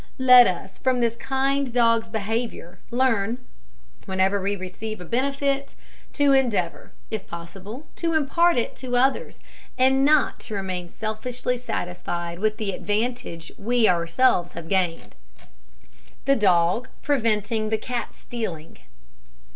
[0.17, 3.37] Let us, from this kind dog's behaviour, learn,
[4.07, 5.75] whenever we receive a benefit,
[6.13, 9.39] to endeavour, if possible, to impart it to others,
[9.77, 15.13] and not to remain selfishly satisfied with the advantage we ourselves have gained.
[16.25, 18.79] THE DOG PREVENTING THE CAT STEALING.